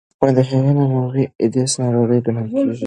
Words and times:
د 0.37 0.39
هغې 0.49 0.59
ناروغۍ 0.79 1.25
اډیسن 1.43 1.79
ناروغي 1.83 2.19
ګڼل 2.25 2.45
کېږي. 2.51 2.79